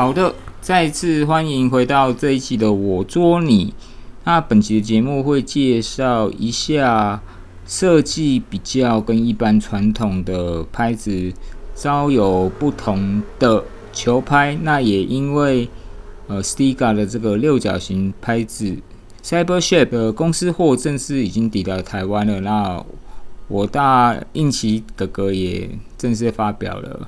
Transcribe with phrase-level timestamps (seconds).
[0.00, 3.74] 好的，再次欢迎回到这一期的我捉你。
[4.24, 7.20] 那本期的节目会介绍一下
[7.66, 11.30] 设计比较跟一般传统的拍子
[11.74, 13.62] 稍有不同的
[13.92, 14.58] 球拍。
[14.62, 15.68] 那也因为
[16.28, 18.74] 呃 Stiga 的这个六角形拍子
[19.22, 22.40] Cyber Shape 的公司货正式已经抵达台湾了。
[22.40, 22.82] 那
[23.48, 27.06] 我大应奇哥哥也正式发表了。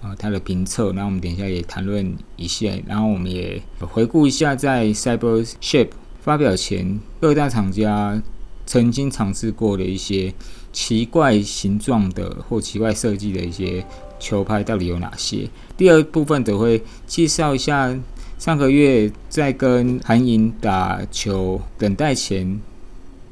[0.00, 5.90] 啊，它的评测，那我们等一下也谈论一下，然后我们也回顾一下在 Cyber Shape
[6.20, 8.22] 发表前各大厂家
[8.64, 10.32] 曾经尝试过的一些
[10.72, 13.84] 奇怪形状的或奇怪设计的一些
[14.20, 15.48] 球拍到底有哪些。
[15.76, 17.98] 第二部分则会介绍一下
[18.38, 22.60] 上个月在跟韩莹打球等待前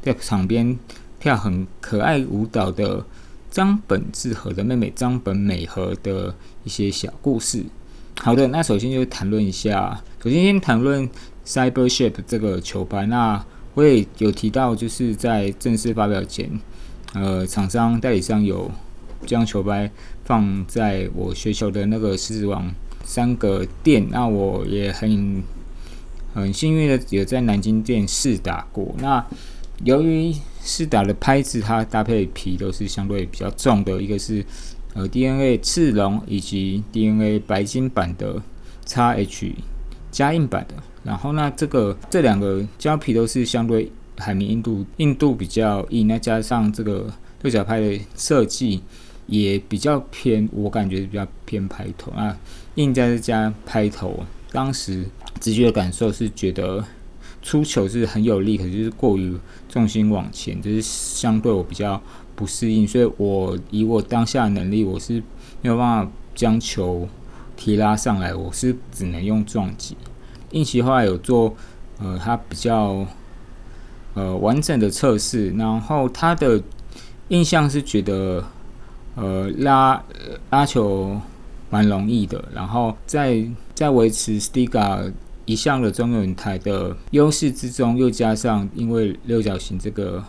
[0.02, 0.76] 在场边
[1.20, 3.04] 跳很可爱舞蹈的。
[3.48, 6.34] 张本智和的妹妹张本美和的
[6.66, 7.64] 一些小故事。
[8.18, 11.08] 好的，那首先就谈论一下，首先先谈论
[11.46, 13.06] Cyber Shape 这个球拍。
[13.06, 13.42] 那
[13.74, 16.50] 我也有提到，就是在正式发表前，
[17.14, 18.70] 呃，厂商代理商有
[19.26, 19.90] 将球拍
[20.24, 24.08] 放在我学校的那个狮子王三个店。
[24.10, 25.42] 那我也很
[26.34, 28.92] 很幸运的有在南京店试打过。
[28.98, 29.24] 那
[29.84, 34.44] 由于试打的拍子，它搭配皮都是相对比较重的，一个是
[34.96, 38.42] 呃 DNA 赤龙以及 DNA 白金版的
[38.86, 39.52] XH
[40.10, 40.74] 加硬版的。
[41.04, 48.82] 然后呢，这个这两个胶皮都是相对海绵硬度硬度比较硬，那加上这个对角拍的设计
[49.26, 52.36] 也比较偏，我感觉比较偏拍头啊，
[52.76, 55.04] 硬再加拍头，当时
[55.38, 56.82] 直觉的感受是觉得。
[57.42, 59.32] 出球是很有力，可就是过于
[59.68, 62.02] 重心往前，就是相对我比较
[62.36, 65.14] 不适应，所以我以我当下的能力，我是
[65.62, 67.08] 没有办法将球
[67.56, 69.96] 提拉上来，我是只能用撞击。
[70.50, 71.54] 应奇后来有做，
[71.98, 73.04] 呃，他比较
[74.14, 76.62] 呃完整的测试，然后他的
[77.28, 78.44] 印象是觉得，
[79.16, 80.04] 呃，拉
[80.50, 81.20] 拉球
[81.70, 85.12] 蛮容易的，然后在在维持 Stiga。
[85.48, 90.20] 一向的中远台的优势之中，又加上因为六角形这个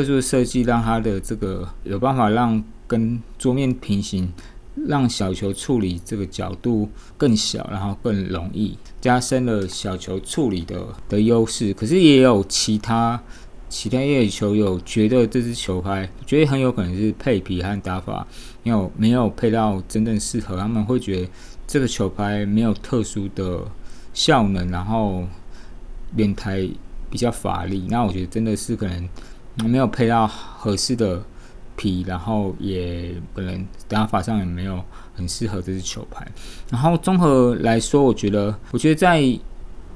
[0.00, 4.32] 特殊的设计，让它的这个有办法让跟桌面平行，
[4.86, 6.88] 让小球处理这个角度
[7.18, 11.74] 更小，然后更容易，加深了小球处理的的优势。
[11.74, 13.22] 可是也有其他
[13.68, 18.26] 其他业余球友觉得这支球拍，觉得很有可能是配皮和打法
[18.62, 21.28] 没有没有配到真正适合，他们会觉得
[21.66, 23.60] 这个球拍没有特殊的。
[24.12, 25.24] 效能，然后
[26.16, 26.68] 脸台
[27.08, 29.08] 比较乏力，那我觉得真的是可能
[29.64, 31.22] 没有配到合适的
[31.76, 34.82] 皮，然后也可能打法上也没有
[35.14, 36.26] 很适合这支球拍。
[36.70, 39.22] 然后综合来说，我觉得，我觉得在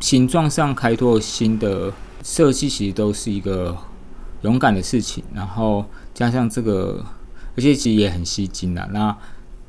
[0.01, 1.93] 形状上开拓新的
[2.23, 3.77] 设计，其实都是一个
[4.43, 5.23] 勇敢的事情。
[5.35, 7.05] 然后加上这个，
[7.57, 8.89] 而且其实也很吸睛的。
[8.93, 9.17] 那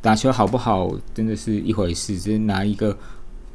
[0.01, 2.97] 打球好不好，真的是一回事，只是拿一个。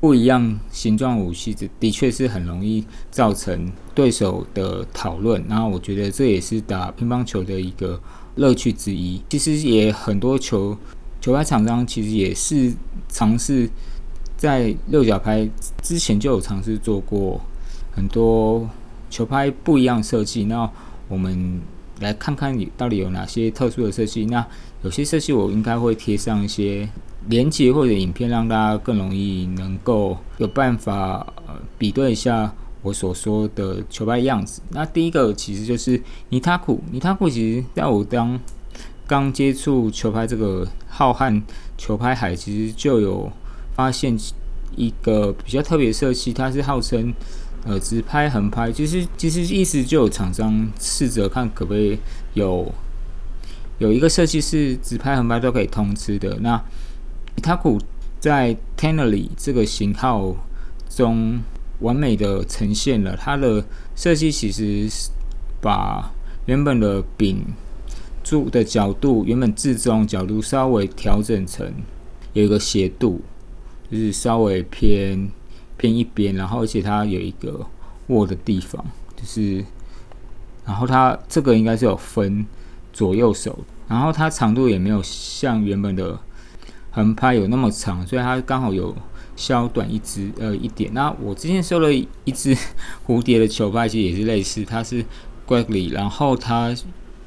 [0.01, 5.45] 不一样形状武器，这的确是很容易造成对手的讨论。
[5.47, 8.01] 然后我觉得这也是打乒乓球的一个
[8.37, 9.21] 乐趣之一。
[9.29, 10.75] 其实也很多球
[11.21, 12.73] 球拍厂商其实也是
[13.11, 13.69] 尝试
[14.39, 15.47] 在六角拍
[15.83, 17.39] 之前就有尝试做过
[17.93, 18.67] 很多
[19.11, 20.45] 球拍不一样设计。
[20.45, 20.71] 那
[21.09, 21.61] 我们
[22.01, 24.25] 来看看你到底有哪些特殊的设计。
[24.25, 24.47] 那
[24.83, 26.89] 有些设计我应该会贴上一些。
[27.29, 34.63] 连接或者影片，让大家更容易能够有办法呃比对一下我所说的球拍样子。
[34.71, 38.41] 那第一个其实就是尼塔库，尼塔库其实在我当
[39.07, 41.43] 刚接触球拍这个浩瀚
[41.77, 43.31] 球拍海，其实就有
[43.75, 44.17] 发现
[44.77, 47.13] 一个比较特别的设计，它是号称
[47.65, 51.99] 呃直拍横拍，其实其实意思就有厂商试着看可不可以
[52.35, 52.73] 有
[53.79, 56.39] 有一个设计是直拍横拍都可以通吃的。
[56.41, 56.63] 那
[57.43, 57.81] 塔库
[58.19, 60.37] 在 Tenelly 这个型号
[60.91, 61.41] 中
[61.79, 63.65] 完美的呈现了它的
[63.97, 65.11] 设计，其实是
[65.63, 66.13] 把
[66.45, 67.43] 原本的柄
[68.23, 71.73] 柱的角度，原本自重角度稍微调整成
[72.35, 73.23] 有一个斜度，
[73.91, 75.31] 就是稍微偏
[75.79, 77.67] 偏一边，然后而且它有一个
[78.09, 78.85] 握的地方，
[79.17, 79.65] 就是
[80.67, 82.45] 然后它这个应该是有分
[82.93, 86.21] 左右手，然后它长度也没有像原本的。
[86.91, 88.95] 横拍有那么长，所以它刚好有
[89.37, 90.93] 削短一只呃一点。
[90.93, 92.57] 那我之前收了一只
[93.07, 95.05] 蝴蝶的球拍，其实也是类似，它是
[95.47, 96.75] Gregory，然后它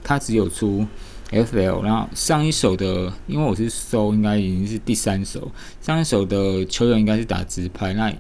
[0.04, 0.86] 它只有出
[1.32, 5.52] FL，然后上一手的，因为我是收，应该已经是第三手，
[5.82, 8.14] 上一手的球友应该是打直拍，那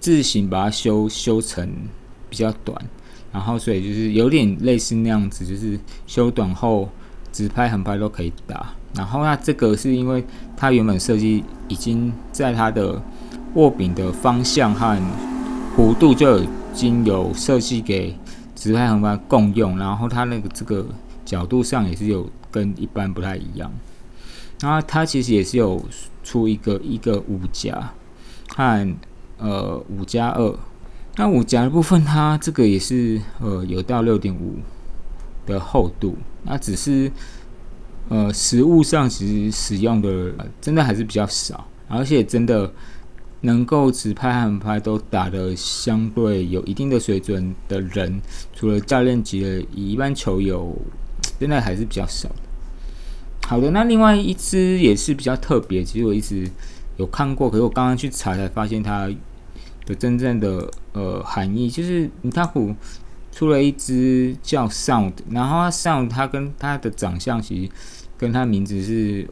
[0.00, 1.68] 自行把它修修成
[2.28, 2.76] 比较短，
[3.32, 6.88] 然后所以就是有点类似那样子，就是修短后
[7.32, 8.74] 直拍横拍都可以打。
[8.94, 10.24] 然后那这个是因为
[10.56, 13.00] 它原本设计已经在它的
[13.54, 15.00] 握柄的方向和
[15.76, 18.16] 弧度就已经有设计给
[18.56, 20.84] 直拍横拍共用，然后它那个这个
[21.24, 23.70] 角度上也是有跟一般不太一样。
[24.60, 25.82] 然后它其实也是有
[26.24, 27.92] 出一个一个五夹
[28.48, 28.96] 和
[29.38, 30.54] 呃五加二，
[31.16, 34.56] 那五夹的部分它这个也是呃有到六点五
[35.46, 37.12] 的厚度，那只是。
[38.10, 42.68] 呃，实物上其实使用的真的还是比较少，而且真的
[43.42, 48.20] 能够直拍和横拍都打的相对有一定的水准的人，
[48.52, 50.76] 除了教练级的，一般球友
[51.38, 52.34] 真的还是比较少的。
[53.46, 56.50] 好的，那另外一支也是比较特别，其实我一直
[56.96, 59.08] 有看过，可是我刚刚去查才发现它
[59.86, 62.74] 的真正的呃含义，就是尼塔虎
[63.30, 67.70] 出了一支叫 Sound，然后它 Sound 它跟它的长相其实。
[68.20, 69.26] 跟他名字是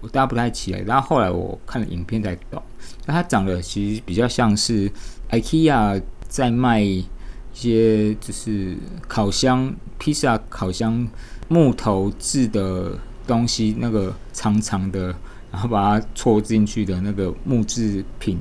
[0.00, 2.60] 我搭不太起来，然后后来我看了影片才懂，
[3.06, 4.90] 那他长得其实比较像是
[5.30, 7.06] IKEA 在卖一
[7.54, 11.06] 些就是烤箱、披萨烤箱
[11.46, 12.98] 木头制的
[13.28, 15.14] 东西，那个长长的，
[15.52, 18.40] 然后把它戳进去的那个木制品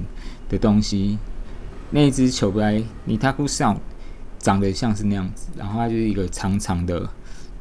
[0.50, 1.19] 的东西。
[1.92, 3.80] 那只球拍，你它不像
[4.39, 7.07] 长得像是那样子，然后它就是一个长长的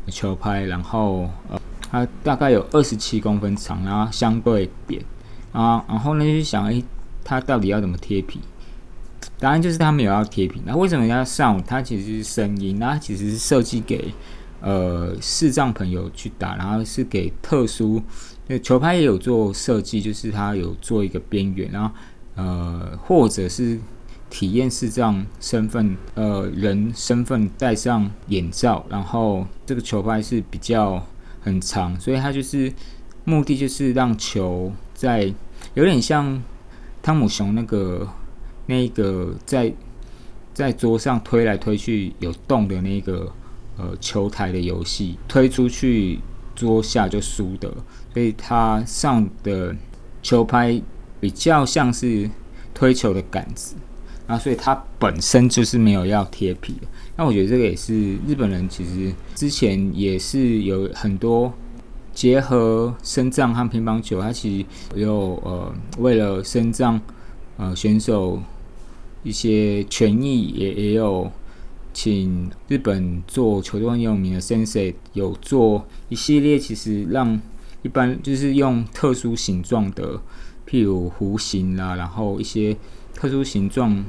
[0.06, 1.60] 球拍，然后呃。
[1.90, 5.02] 它大概有二十七公分长，然后相对扁
[5.50, 6.80] 啊，然后呢就想，哎，
[7.24, 8.38] 它到底要怎么贴皮？
[9.40, 10.62] 答案就是它没有要贴皮。
[10.64, 11.60] 那为什么要上？
[11.64, 14.14] 它其实是声音，那其实是设计给
[14.60, 18.00] 呃视障朋友去打，然后是给特殊。
[18.46, 21.90] 那球拍也有做设计，就是它有做一个边缘，然后
[22.36, 23.80] 呃或者是
[24.28, 31.04] 体验视障身份呃人身份戴上眼罩，然后这个球拍是比较。
[31.40, 32.72] 很长，所以它就是
[33.24, 35.32] 目的就是让球在
[35.74, 36.42] 有点像
[37.02, 38.08] 汤姆熊那个
[38.66, 39.72] 那个在
[40.52, 43.32] 在桌上推来推去有洞的那个
[43.78, 46.18] 呃球台的游戏，推出去
[46.54, 47.72] 桌下就输的，
[48.12, 49.74] 所以它上的
[50.22, 50.80] 球拍
[51.18, 52.28] 比较像是
[52.74, 53.76] 推球的杆子，
[54.30, 56.86] 那所以它本身就是没有要贴皮的。
[57.16, 61.52] 那我觉得这个也是日本人，其实之前也是有很多
[62.14, 67.00] 结合深藏和乒乓球，他其实有呃为了深藏
[67.56, 68.40] 呃选手
[69.24, 71.28] 一些权益，也也有
[71.92, 77.40] 请日本做球队很有名的 Sensei 有做一系列，其实让
[77.82, 80.20] 一般就是用特殊形状的，
[80.68, 82.76] 譬如弧形啦，然后一些
[83.12, 84.04] 特殊形状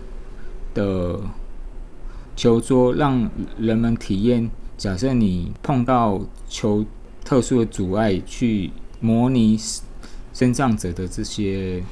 [0.73, 1.19] 的。
[2.33, 3.29] 球桌让
[3.59, 6.83] 人们体验，假设你碰到球
[7.23, 9.59] 特殊的阻碍，去模拟
[10.33, 11.83] 身障者的这些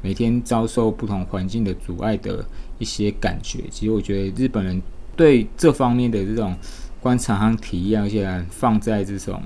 [0.00, 2.46] 每天遭受不同环境的阻碍的
[2.78, 3.64] 一些感觉。
[3.70, 4.80] 其实我觉得日本人
[5.14, 6.56] 对这方面的这种
[7.00, 9.42] 观察和体验，而且放在这种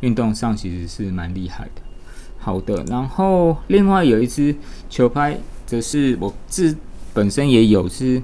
[0.00, 1.82] 运动上，其实是蛮厉害的。
[2.38, 4.56] 好的，然后另外有一支
[4.88, 6.76] 球拍，则是我自
[7.14, 8.20] 本身也有是。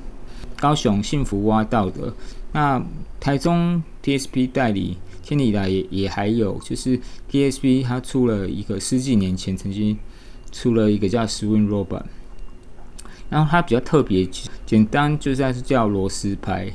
[0.59, 2.12] 高雄幸福挖到的，
[2.52, 2.85] 那
[3.18, 9.97] 台中 TSP 代理千里来也也还有，就是 TSP 它出了一个十几年前曾经
[10.52, 12.02] 出了一个叫 Swing Robot，
[13.30, 14.28] 然后它比较特别，
[14.66, 16.70] 简单就算是叫螺丝拍，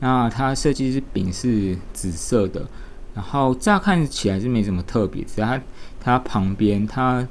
[0.00, 2.68] 那它设计是柄是紫色的，
[3.14, 5.62] 然后乍看起来是没什么特别，只是它
[5.98, 7.26] 它旁边它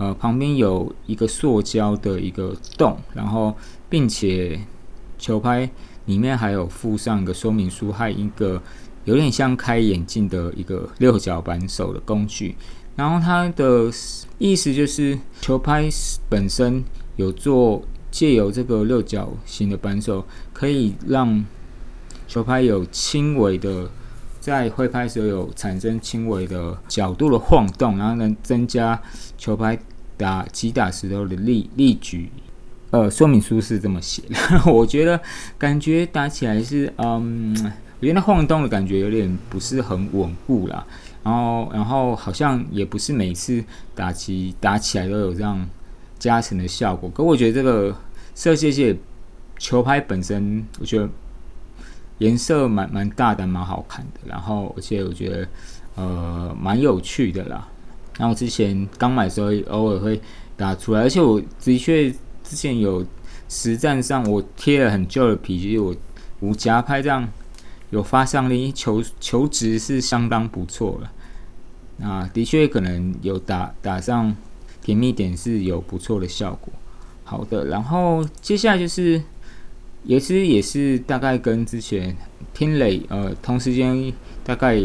[0.00, 3.54] 呃旁边有一个塑胶的一个洞，然后
[3.88, 4.58] 并且。
[5.22, 5.68] 球拍
[6.06, 8.58] 里面还有附上一个说明书，还有一个
[9.04, 12.56] 有点像开眼镜的一个六角扳手的工具。
[12.96, 13.90] 然后它的
[14.38, 15.86] 意思就是，球拍
[16.30, 16.82] 本身
[17.16, 21.44] 有做借由这个六角形的扳手，可以让
[22.26, 23.90] 球拍有轻微的
[24.40, 28.98] 在挥拍时候有产生轻微的角度的晃动，然后能增加
[29.36, 29.78] 球拍
[30.20, 32.30] 打击打石头的力力矩。
[32.90, 34.36] 呃，说明书是这么写的，
[34.70, 35.18] 我觉得
[35.56, 37.56] 感觉打起来是，嗯，
[38.00, 40.84] 我觉得晃动的感觉有点不是很稳固啦。
[41.22, 45.64] 然后，然后好像也不是每次打起打起来都有这样
[46.18, 47.08] 加成的效果。
[47.10, 47.96] 可我觉得这个
[48.34, 48.96] 设计界
[49.56, 51.08] 球拍本身，我觉得
[52.18, 54.20] 颜色蛮蛮大的，蛮好看的。
[54.26, 55.48] 然后，而且我觉得，
[55.94, 57.68] 呃蛮有趣的啦。
[58.20, 60.20] 然后之前刚买的时候偶尔会
[60.54, 62.10] 打出来，而且我的确
[62.44, 63.02] 之前有
[63.48, 65.96] 实战上我贴了很旧的皮，就是我
[66.40, 67.26] 无夹拍这样
[67.88, 71.10] 有发上力，球球值是相当不错了。
[71.96, 74.36] 那的确可能有打打上
[74.82, 76.70] 甜蜜点是有不错的效果。
[77.24, 79.22] 好的，然后接下来就是
[80.04, 82.14] 也是也是大概跟之前
[82.52, 84.12] 天磊呃同时间
[84.44, 84.78] 大概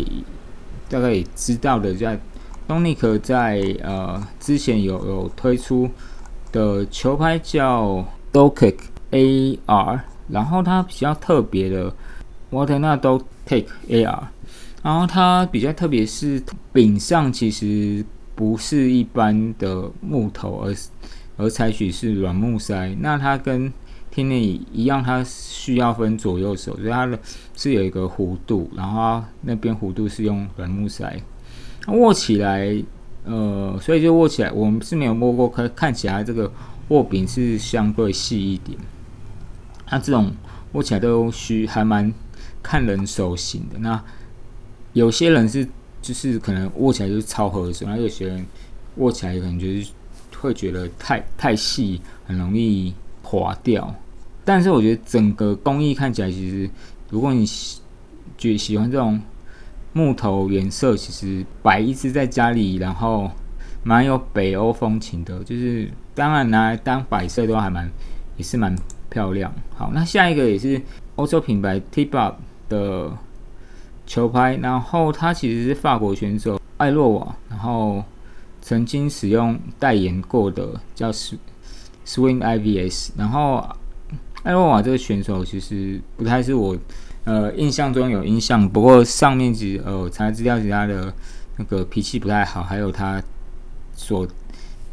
[0.87, 2.17] 大概也知道的，在
[2.67, 5.89] 东尼克在呃之前有有推出
[6.51, 8.77] 的球拍叫 Dokick
[9.11, 11.93] AR，然后它比较特别的
[12.51, 14.19] Water 那 Dokick AR。
[14.83, 16.39] 然后它比较特别，是
[16.71, 18.05] 柄上其实
[18.35, 20.75] 不是一般的木头，而
[21.37, 22.95] 而采取是软木塞。
[22.99, 23.73] 那它跟
[24.11, 24.39] 天内
[24.71, 27.17] 一样，它需要分左右手，所以它的
[27.55, 31.19] 是有一个弧度，然后那边弧度是用软木塞。
[31.87, 32.83] 握起来，
[33.25, 36.51] 呃，所以就握起来，我们是没有摸过，可看起来这个
[36.87, 38.77] 握柄是相对细一点。
[39.85, 40.31] 它这种
[40.73, 42.11] 握起来都需还蛮
[42.63, 43.77] 看人手型的。
[43.79, 44.03] 那
[44.93, 45.67] 有些人是
[46.01, 48.45] 就是可能握起来就是超合手，然后有些人
[48.95, 49.91] 握起来可能就是
[50.39, 53.93] 会觉得太太细，很容易滑掉。
[54.43, 56.69] 但是我觉得整个工艺看起来，其实
[57.09, 57.81] 如果你喜
[58.37, 59.19] 觉喜欢这种
[59.95, 63.31] 木头原色，其实摆一只在家里，然后
[63.81, 65.43] 蛮有北欧风情的。
[65.43, 67.89] 就是当然拿来当摆设都还蛮
[68.37, 68.75] 也是蛮
[69.09, 69.51] 漂亮。
[69.75, 70.81] 好，那下一个也是
[71.15, 72.35] 欧洲品牌 T-Bob
[72.69, 73.11] 的。
[74.07, 78.03] 球拍，然后它其实是法国选手艾洛瓦，然后
[78.61, 83.67] 曾经使用代言过的叫 Swing IVS，然后
[84.43, 86.77] 艾洛瓦这个选手其实不太是我
[87.25, 91.13] 呃印象中有印象，不过上面几呃查资料，其他的
[91.57, 93.21] 那个脾气不太好，还有他
[93.93, 94.25] 所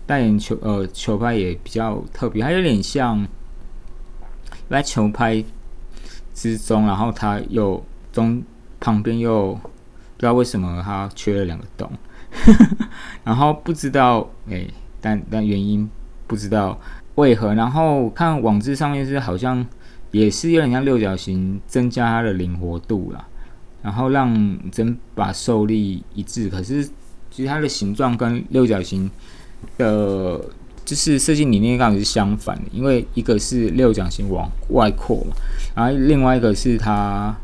[0.05, 3.25] 代言球呃球拍也比较特别，还有点像
[4.69, 5.45] 在球拍
[6.35, 8.43] 之中，然后他又中。
[8.85, 11.89] 旁边又不知道为什么它缺了两个洞，
[13.23, 14.67] 然后不知道哎，
[15.01, 15.89] 但但原因
[16.27, 16.77] 不知道
[17.15, 17.55] 为何。
[17.55, 19.65] 然后看网志上面是好像
[20.13, 23.27] 也是有点像六角形，增加它的灵活度啦，
[23.83, 26.49] 然后让整把受力一致。
[26.49, 26.85] 可是
[27.31, 29.11] 其实它的形状跟六角形
[29.77, 30.41] 的，
[30.85, 35.35] 就是设计理念刚好是相反的，因为一个是六角形往外扩嘛，
[35.75, 37.37] 然后另外一个是它。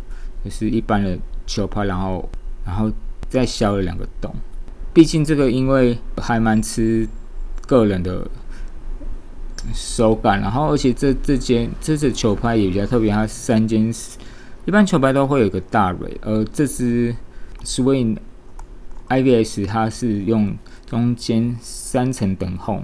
[0.44, 2.26] 就是一般的球拍，然后，
[2.64, 2.90] 然后
[3.28, 4.32] 再削了两个洞。
[4.94, 7.06] 毕竟这个因为还蛮吃
[7.66, 8.24] 个人的
[9.74, 13.92] 手感，然后而且这这间这支球拍也比较特别，它三间
[14.64, 17.14] 一般球拍都会有个大蕊，而这支
[17.64, 18.16] Swing
[19.08, 22.82] IVS 它是用中间三层等厚，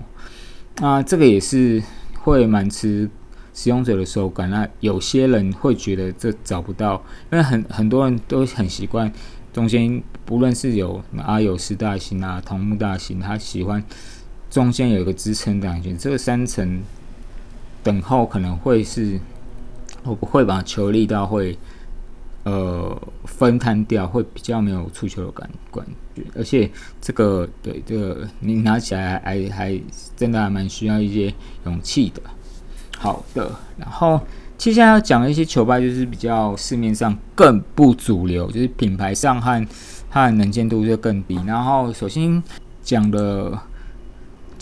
[0.79, 1.83] 那这个也是
[2.21, 3.11] 会蛮吃。
[3.57, 7.01] 使用者的手感，那有些人会觉得这找不到，
[7.31, 9.13] 因为很很多人都很习惯
[9.53, 13.81] 中间，不论是有阿有斯大型啊、桐木大型，他喜欢
[14.55, 15.93] 中间有一个支撑的感觉。
[15.95, 16.81] 这个三层
[17.83, 19.19] 等候可能会是，
[20.05, 21.59] 我不会把球力道会
[22.45, 25.85] 呃分摊掉，会比较没有触球的感感
[26.15, 26.23] 觉。
[26.37, 26.71] 而且
[27.01, 29.81] 这个对这个你拿起来还还
[30.17, 31.35] 真的还蛮需要一些
[31.65, 32.23] 勇气的。
[32.97, 34.21] 好的，然后
[34.57, 39.67] 接下来要讲的一些球拍，就是比较市面上更不主流，就是品牌上和
[40.09, 41.35] 它的能见度就更低。
[41.45, 42.41] 然后首先
[42.85, 43.59] 讲的，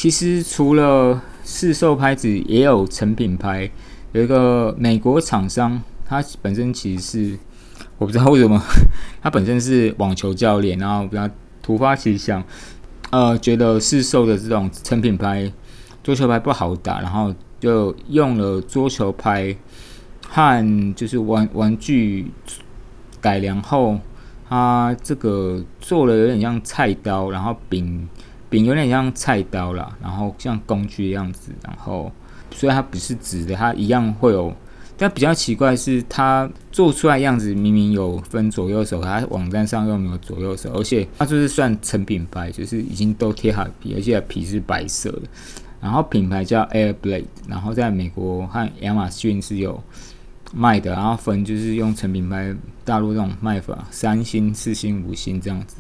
[0.03, 3.71] 其实除了市售拍子，也有成品拍，
[4.11, 7.39] 有一个美国厂商，他本身其实是
[7.99, 8.61] 我不知道为什么，
[9.23, 11.31] 他本身是网球教练，然后比较
[11.63, 12.43] 突发奇想，
[13.11, 15.53] 呃，觉得市售的这种成品拍
[16.03, 17.33] 桌球拍不好打，然后。
[17.61, 19.57] 就用了桌球拍
[20.27, 22.27] 和就是玩玩具
[23.21, 24.01] 改良后，
[24.49, 28.09] 它这个做了有点像菜刀，然后柄
[28.53, 32.13] 柄有点像菜刀啦，然后像工具的样子，然后
[32.55, 34.55] 所以它不是直的，它一样会有。
[34.99, 45.23] 但比较奇怪是，它做出来样子明明有分左右手，它网站上又没有左右手，而且它就是算成品牌，就是已经都贴好皮，而且皮是白色的。
[45.81, 49.83] 然后品牌叫 Air Blade，然后在美国和亚马逊是有
[50.53, 52.55] 卖的，然后分就是用成品牌
[52.85, 55.77] 大陆这种卖法，三星、四星、五星这样子，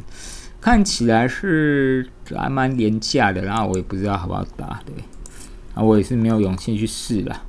[0.62, 4.94] 看起来是还蛮廉价的，然后我也不知道好不好打，对，
[5.74, 7.42] 啊，我也是没有勇气去试了，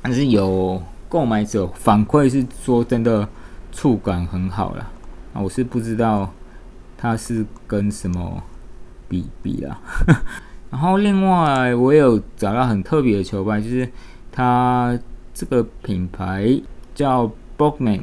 [0.00, 3.28] 但是有购买者反馈是说真的
[3.72, 4.88] 触感很好了，
[5.32, 6.32] 啊，我是不知道。
[7.04, 8.40] 它是跟什么
[9.08, 9.80] 比比啊？
[10.70, 13.90] 然后另外我有找到很特别的球拍，就是
[14.30, 14.96] 它
[15.34, 16.62] 这个品牌
[16.94, 17.28] 叫
[17.58, 18.02] Bogman，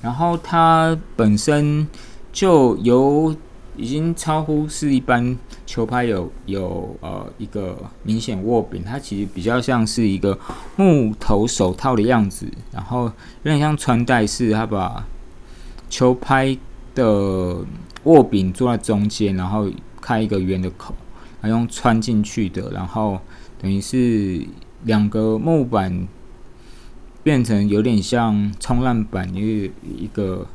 [0.00, 1.88] 然后它本身
[2.32, 3.34] 就有
[3.76, 10.38] 已经超乎是一般球拍有有呃一个明显握柄，它其实比较像是一个
[10.76, 13.12] 木头手套的样子，然后有
[13.44, 15.06] 点像穿戴式，它把
[15.88, 16.56] 球拍
[16.94, 17.64] 的
[18.04, 19.68] 握柄做在中间，然后
[20.00, 20.94] 开一个圆的口。
[21.42, 23.18] 还用穿进去的，然后
[23.58, 24.46] 等于是
[24.84, 26.06] 两个木板
[27.22, 30.46] 变成有点像冲浪板，一一个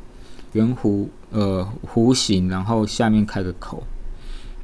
[0.56, 3.82] 圆弧呃弧形，然后下面开个口，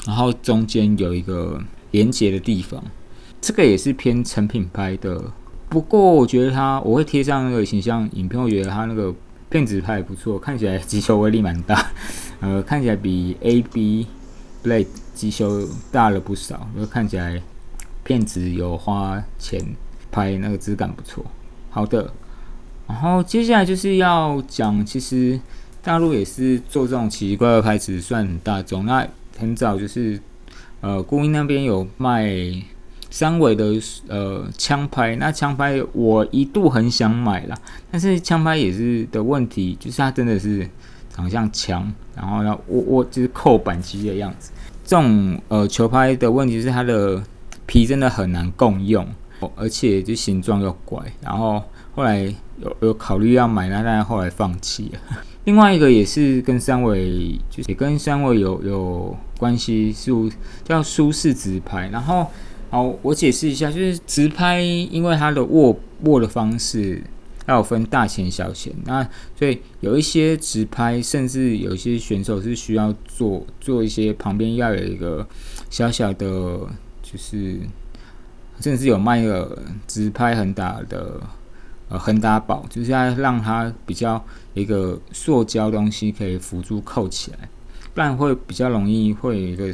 [0.06, 2.82] 然后中间有一个连接的地方。
[3.40, 5.22] 这个也是偏成品拍的，
[5.68, 9.14] 不过我觉得它我会贴上那个形象影片，我觉得它那个
[9.50, 11.90] 片子拍不错，看起来击球威力蛮大，
[12.40, 14.06] 呃，看起来比 A B
[14.64, 14.86] Blade。
[15.14, 17.40] 机修大了不少，就看起来
[18.02, 19.62] 片子有花钱
[20.10, 21.22] 拍，那个质感不错。
[21.68, 22.10] 好的，
[22.88, 25.38] 然后接下来就是要讲，其实
[25.82, 28.86] 大陆也是做这种奇奇怪怪的拍子，算很大众。
[28.86, 29.06] 那
[29.38, 30.20] 很早就是
[30.80, 32.30] 呃，顾音那边有卖
[33.10, 33.74] 三维的
[34.08, 37.58] 呃枪拍，那枪拍我一度很想买啦，
[37.90, 40.68] 但是枪拍也是的问题，就是它真的是
[41.14, 44.50] 长像枪，然后呢，我我就是扣扳机的样子。
[44.84, 47.22] 这种呃球拍的问题是它的
[47.66, 49.06] 皮真的很难共用，
[49.56, 51.00] 而且就形状又怪。
[51.20, 51.62] 然后
[51.94, 52.22] 后来
[52.60, 55.00] 有有考虑要买，那但后来放弃了。
[55.44, 60.12] 另外一个也是跟三维，就是也跟三维有有关系，是
[60.64, 61.88] 叫舒适直拍。
[61.88, 62.26] 然后
[62.70, 67.02] 好，我解释一下，就是直拍，因为它的握握的方式。
[67.48, 69.02] 要分大钱小钱，那
[69.36, 75.26] 所以有一些直拍，甚至有一些选手是需要做做一些旁边要有一个
[75.68, 76.26] 小小的，
[77.02, 77.58] 就是
[78.60, 81.20] 甚至有卖个直拍横打的
[81.92, 84.24] 呃横打宝，就是要让它比较
[84.54, 87.48] 一个塑胶东西可以辅助扣起来，
[87.92, 89.70] 不然会比较容易会有一个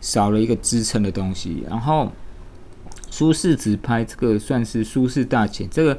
[0.00, 1.62] 少了一个支撑的东西。
[1.68, 2.10] 然后
[3.10, 5.98] 舒适直拍这个算是舒适大钱，这个。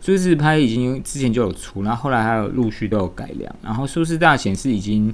[0.00, 3.52] 舒适拍已经之前就有出，然后后来还有陆续都有改良。
[3.60, 5.12] 然后舒适大显示已经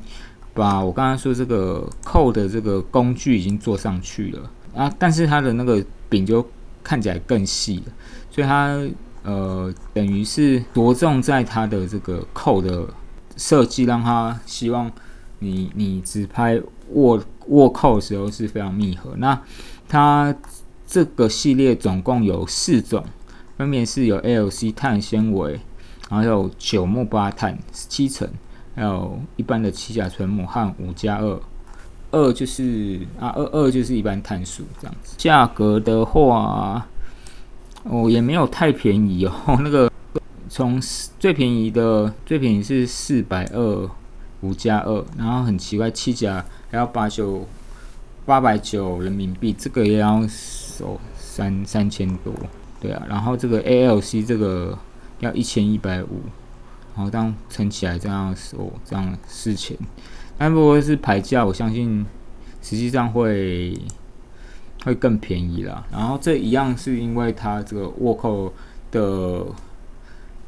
[0.52, 6.46] 把我刚刚说这个扣的这个工具已经做上去了啊，但是它的那个柄就
[6.82, 7.92] 看起来更细了，
[8.30, 8.78] 所以它
[9.24, 12.86] 呃等于是着重在它的这个扣的
[13.36, 14.90] 设计，让它希望
[15.40, 16.60] 你你只拍
[16.90, 19.14] 握握扣的时候是非常密合。
[19.16, 19.40] 那
[19.88, 20.34] 它
[20.86, 23.04] 这个系列总共有四种。
[23.56, 25.60] 分别是有 LC 碳纤维，
[26.10, 28.28] 然后有九木八碳七层，
[28.74, 31.40] 还有一般的七甲纯锰和五加二，
[32.10, 35.14] 二就是啊二二就是一般碳素这样子。
[35.16, 36.84] 价格的话，
[37.84, 39.90] 哦也没有太便宜哦，那个
[40.48, 40.80] 从
[41.18, 43.90] 最便宜的最便宜是四百二
[44.40, 47.46] 五加二，然后很奇怪七加还要八九
[48.26, 52.32] 八百九人民币，这个也要收三三千多。
[52.80, 54.78] 对啊，然后这个 ALC 这个
[55.20, 56.20] 要一千一百五，
[56.94, 59.74] 然后当乘起来这样收，这样四千，
[60.36, 62.04] 但不过是牌价，我相信
[62.60, 63.78] 实际上会
[64.84, 65.84] 会更便宜啦。
[65.90, 68.52] 然后这一样是因为它这个握扣
[68.92, 69.44] 的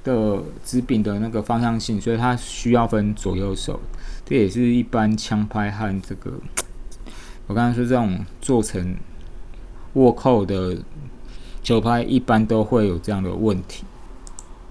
[0.04, 3.80] 的指柄的那个方向性，所以它需要分左右手。
[4.24, 6.32] 这也是一般枪拍和这个
[7.48, 8.96] 我刚才说这种做成
[9.94, 10.76] 握扣的。
[11.62, 13.82] 球拍一般都会有这样的问题。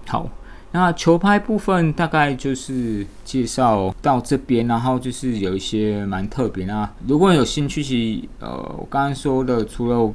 [0.06, 0.30] 好，
[0.76, 6.66] 那球拍部分大概就是介绍到这边，然后就是有一些蛮特别。
[6.66, 10.12] 那如果有兴趣，其实呃，我刚刚说的，除了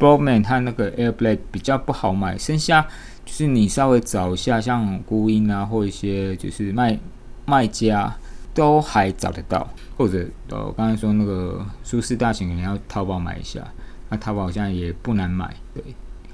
[0.00, 2.84] Broadman 它那个 Airblade 比较不好买，剩下
[3.24, 6.98] 就是你稍微找一下，像孤音啊，或一些就是卖
[7.44, 8.12] 卖家
[8.52, 13.60] 都还找得到，或者呃，我刚才说那个舒适大型，可能要淘宝买一下。
[14.08, 15.84] 那淘宝好像也不难买，对。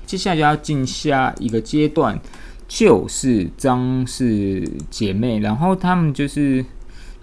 [0.06, 2.18] 接下来就要进下一个阶段，
[2.68, 6.64] 就是张氏姐妹，然后他们就是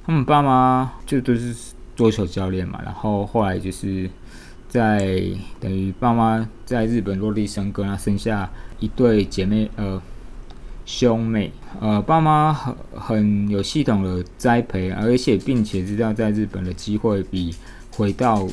[0.06, 1.56] 他们爸妈就都是
[1.96, 4.10] 桌球教练嘛，然后后来就是
[4.68, 5.24] 在
[5.60, 10.02] 等于爸妈在日本落地生根，那生下一对姐妹呃
[10.86, 17.56] 兄妹，呃爸妈很很有系统的栽培，而且并且知道在日本的机会比
[17.92, 18.48] 回到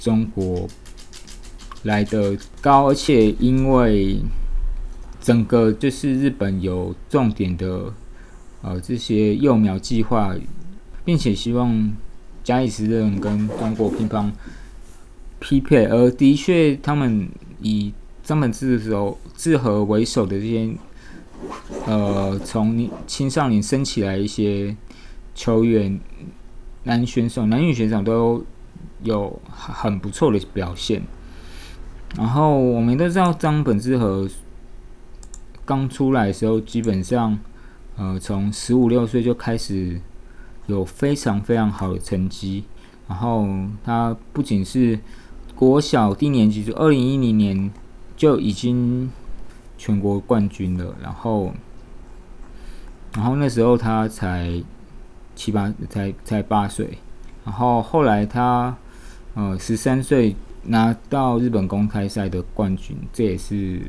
[0.00, 0.66] 中国。
[1.84, 4.20] 来的高，而且因为
[5.20, 7.92] 整个就是日本有重点的
[8.62, 10.34] 呃这些幼苗计划，
[11.04, 11.92] 并且希望
[12.42, 14.30] 加里斯人跟中国乒乓
[15.38, 17.28] 匹配，而的确他们
[17.60, 20.70] 以张本智的时候志和为首的这些，
[21.86, 24.74] 呃，从青少年升起来一些
[25.34, 26.00] 球员、
[26.84, 28.44] 男选手、男女选手都
[29.02, 31.02] 有很很不错的表现。
[32.16, 34.28] 然后我们都知道张本智和
[35.70, 37.38] 刚出来的时候，基本上
[37.96, 40.00] 呃从十五六岁就开始
[40.66, 42.64] 有非常非常好的成绩。
[43.06, 43.46] 然后
[43.84, 44.98] 他不仅是
[45.54, 47.70] 国小低年级，就二零一零年
[48.16, 49.08] 就已经
[49.78, 50.96] 全国冠军了。
[51.00, 51.52] 然后，
[53.14, 54.60] 然后那时候他才
[55.36, 56.98] 七八，才才八岁。
[57.44, 58.76] 然后后来他
[59.34, 60.34] 呃十三岁。
[60.62, 63.80] 拿到日本公开赛的冠军，这也是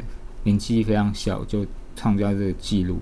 [0.44, 3.00] 年纪非常小就创造这个记录。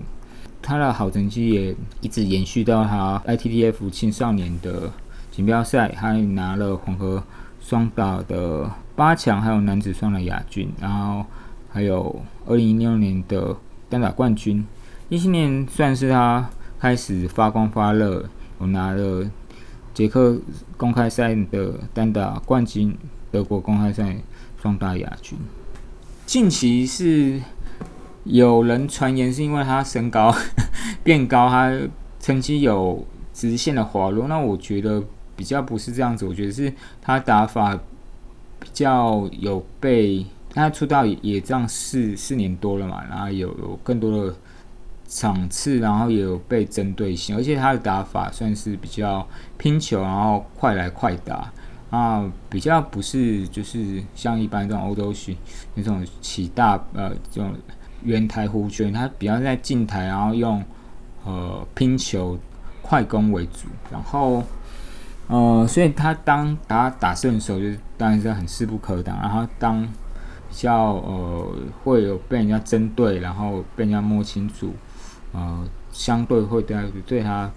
[0.61, 4.91] 他的好成绩也一直延续到他 ITTF 青少年的
[5.31, 7.23] 锦标赛，他拿了混合
[7.61, 11.25] 双打的八强，还有男子双打亚军，然后
[11.69, 13.55] 还有二零一六年的
[13.89, 14.65] 单打冠军。
[15.07, 16.49] 一七年算是他
[16.79, 19.29] 开始发光发热，我拿了
[19.93, 20.39] 捷克
[20.77, 22.95] 公开赛的单打冠军。
[23.31, 24.17] 德国公开赛
[24.59, 25.37] 双打亚军，
[26.29, 27.41] 近期是
[28.23, 30.31] 有人传言是因为他身高
[31.03, 31.75] 变高，他
[32.19, 34.27] 成绩有直线的滑落。
[34.27, 35.03] 那我觉得
[35.35, 37.75] 比较不是这样子，我觉得是他打法
[38.59, 44.35] 比较有被他出道也这样四四年多了嘛，然后有有更多的
[45.07, 51.51] 场次，然后也有被针对性，而且他的打法算是比较拼球，然后快来快打。
[51.89, 55.35] 啊，比较不是就是像一般这种欧洲巡
[55.73, 57.51] 那种起大呃这种
[58.03, 60.63] 圆台弧圈，它比较在近台，然后用
[61.25, 62.37] 呃拼球
[62.81, 64.43] 快攻为主，然后
[65.27, 74.73] 呃所以他当打打胜手就是当然是很势不可挡，然后当比较呃会有被人家针对，然后被人家摸清楚，
[75.33, 77.51] 呃相对会对他对他。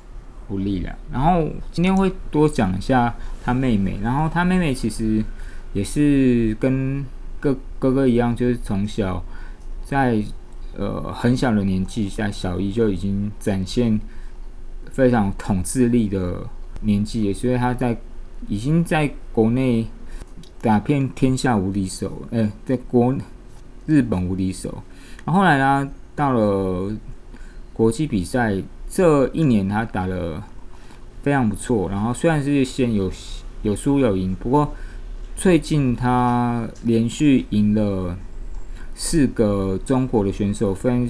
[0.48, 0.94] 不利的。
[1.10, 3.98] 然后今天会多讲一下他妹妹。
[4.02, 5.22] 然后他妹妹其实
[5.72, 7.04] 也是跟
[7.40, 9.22] 哥哥哥一样，就是从小
[9.84, 10.22] 在
[10.76, 14.00] 呃很小的年纪，在小一就已经展现
[14.90, 16.46] 非常统治力的
[16.82, 17.96] 年纪，所以他在
[18.48, 19.86] 已经在国内
[20.60, 22.22] 打遍天下无敌手。
[22.30, 23.14] 哎，在国
[23.86, 24.82] 日本无敌手。
[25.24, 26.92] 然后后来呢，到了
[27.72, 28.62] 国际比赛。
[28.94, 30.46] 这一年他打了
[31.22, 33.10] 非常不错，然后虽然是先有
[33.62, 34.74] 有输有赢，不过
[35.36, 38.16] 最近他连续赢了
[38.94, 41.08] 四个中国的选手，分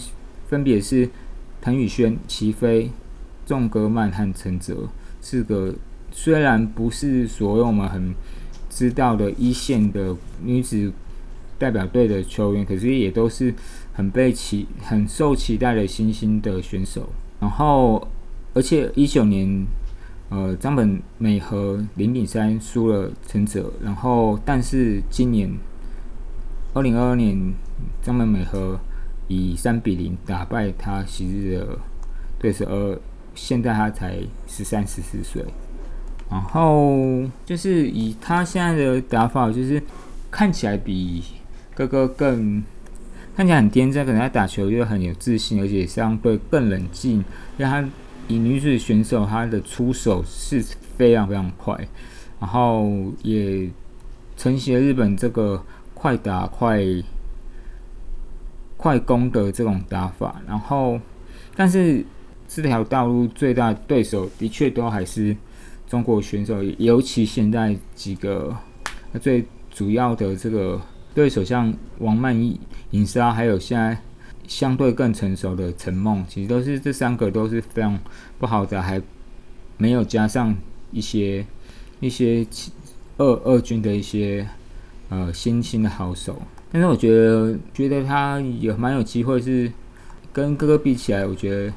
[0.49, 1.09] 分别是
[1.61, 2.91] 滕宇轩、齐飞、
[3.47, 4.89] 仲格曼和陈泽
[5.21, 5.75] 四个，
[6.11, 8.15] 虽然不是所有我们很
[8.69, 10.93] 知道的一线的女子
[11.59, 13.55] 代表队的球员，可是也都是
[13.93, 17.09] 很被期、很受期待的新兴的选手。
[17.41, 18.09] 然后，
[18.55, 19.65] 而且一九年，
[20.33, 23.71] 呃，张本美和零比三输了陈泽。
[23.83, 25.51] 然后，但是今年
[26.73, 27.53] 二零二二年，
[28.01, 28.81] 张本美和
[29.29, 31.79] 以三比零打败他昔日的
[32.39, 32.99] 对手，而
[33.35, 35.45] 现在他才十三十四岁。
[36.31, 39.83] 然后就是以他现在的打法，就是
[40.31, 41.23] 看起来比
[41.75, 42.63] 哥哥更。
[43.35, 47.25] 看起来很天真，可能他打球又很有自信，而且相对更冷静。
[47.57, 47.89] 让他
[48.33, 50.63] 以女子选手，她的出手是
[50.97, 51.77] 非常非常快，
[52.41, 52.91] 然后
[53.23, 53.71] 也
[54.37, 55.63] 承袭了日本这个
[55.95, 56.81] 快打快
[58.77, 60.41] 快攻的这种打法。
[60.47, 60.99] 然后，
[61.55, 62.05] 但是
[62.49, 65.37] 这条道路最大对手的确都还是
[65.87, 68.57] 中国选手，尤其现在几个
[69.21, 70.81] 最主要的这个。
[71.15, 72.59] 对手像王曼怡、
[72.93, 73.95] 尹莎，还有现在
[74.53, 77.99] 相对更成熟的陈梦，其实都是这三个都是非常
[78.39, 79.01] 不好的，还
[79.79, 80.55] 没有加上
[80.91, 81.47] 一些
[82.01, 82.47] 一些
[83.17, 84.47] 二二军的一些
[85.09, 86.43] 呃新兴的好手。
[86.71, 89.73] 但是我觉得觉得他也蛮有机会，是
[90.35, 91.73] 跟哥哥比起来，我觉得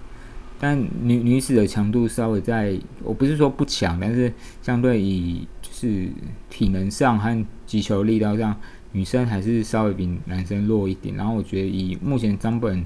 [0.60, 6.10] 但女女子的强度稍微在，我不是说不强，但是相对以就是
[6.50, 8.54] 体能上和击球力道上。
[8.96, 12.82] 女生还是稍微比男生弱一点，然后我觉得以目前张本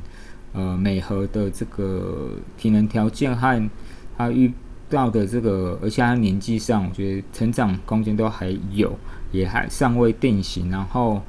[0.53, 3.69] 呃美和的这个体能条件和
[4.17, 4.51] 他遇
[4.89, 8.97] 到的这个，而且他年纪上，我觉得成长空间都还有，
[9.31, 10.71] 也还尚未定型。
[10.71, 11.21] 然后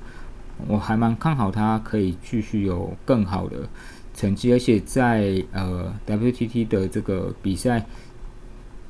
[0.67, 3.69] 我还蛮看好他可以继续有更好的
[4.15, 7.85] 成绩，而且在呃 WTT 的这个比赛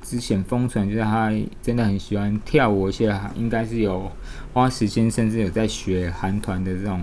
[0.03, 1.31] 之前疯传，就是他
[1.63, 4.11] 真的很喜欢跳舞，而且应该是有
[4.53, 7.03] 花时间，甚至有在学韩团的这种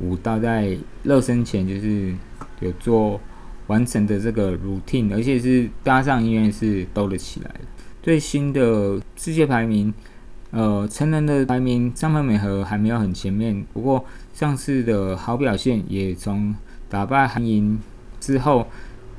[0.00, 2.14] 舞蹈，在热身前就是
[2.60, 3.20] 有做
[3.68, 7.50] 完成的这个 routine，而且是搭上音乐是兜得起来。
[8.02, 9.94] 最新的世界排名，
[10.50, 16.54] 呃，成人的排名，张惠美和还没有很前面，不过上次的好表现也从
[16.88, 17.78] 打败韩银
[18.20, 18.66] 之后。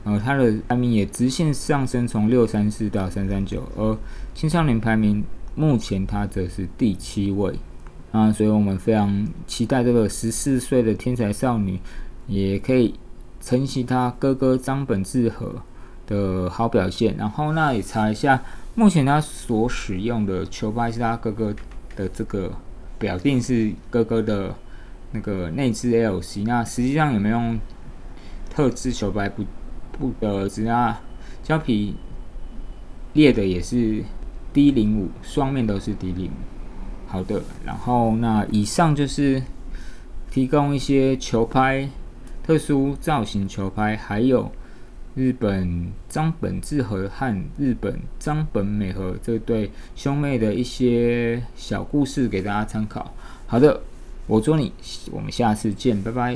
[0.08, 3.98] 呃，他的排名也直线上升，从六三四到三三九，而
[4.34, 5.22] 青少年排名
[5.54, 7.54] 目前他则是第七位
[8.14, 11.78] 啊，所以我们非常期待这个十四岁的天才少女
[12.26, 12.96] 也可以
[13.42, 15.62] 承袭他哥哥张本智和
[16.06, 17.14] 的好表现。
[17.18, 18.42] 然后那也查一下，
[18.76, 21.54] 目前他所使用的球拍是他哥哥
[21.98, 22.50] 的这个
[22.98, 24.56] 表定是哥哥的
[25.12, 27.60] 那个内置 LC，那实际上有没有用
[28.50, 29.44] 特制球拍不？
[30.00, 31.02] 不得知啊，
[31.44, 31.96] 胶皮
[33.14, 34.04] 裂的也是
[34.54, 36.34] D 零五，双面都是 D 零五。
[37.08, 39.42] 好的，然后那以上就是
[40.30, 41.90] 提供一些球拍
[42.44, 44.52] 特殊造型球拍，还有
[45.16, 53.14] 日本张本智和和日本张本美和这对兄妹的一些小故事给大家参考。
[53.46, 53.82] 好的，
[54.28, 54.72] 我祝你，
[55.12, 56.36] 我们下次见，拜拜。